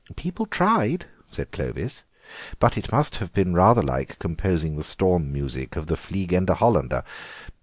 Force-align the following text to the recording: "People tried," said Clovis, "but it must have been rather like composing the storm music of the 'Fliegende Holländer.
"People 0.15 0.47
tried," 0.47 1.05
said 1.29 1.51
Clovis, 1.51 2.01
"but 2.57 2.75
it 2.75 2.91
must 2.91 3.17
have 3.17 3.31
been 3.33 3.53
rather 3.53 3.83
like 3.83 4.17
composing 4.17 4.75
the 4.75 4.83
storm 4.83 5.31
music 5.31 5.75
of 5.75 5.85
the 5.85 5.95
'Fliegende 5.95 6.55
Holländer. 6.55 7.03